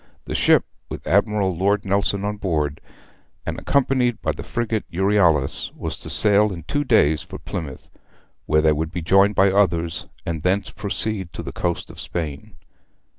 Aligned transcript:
The 0.25 0.33
ship, 0.33 0.65
with 0.89 1.05
Admiral 1.05 1.55
Lord 1.55 1.85
Nelson 1.85 2.25
on 2.25 2.37
board, 2.37 2.81
and 3.45 3.59
accompanied 3.59 4.19
by 4.19 4.31
the 4.31 4.41
frigate 4.41 4.83
Euryalus, 4.89 5.71
was 5.75 5.95
to 5.97 6.09
sail 6.09 6.51
in 6.51 6.63
two 6.63 6.83
days 6.83 7.21
for 7.21 7.37
Plymouth, 7.37 7.87
where 8.47 8.61
they 8.61 8.71
would 8.71 8.91
be 8.91 9.03
joined 9.03 9.35
by 9.35 9.51
others, 9.51 10.07
and 10.25 10.41
thence 10.41 10.71
proceed 10.71 11.31
to 11.33 11.43
the 11.43 11.51
coast 11.51 11.91
of 11.91 11.99
Spain. 11.99 12.55